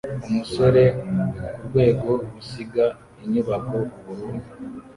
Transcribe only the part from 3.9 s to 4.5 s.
ubururu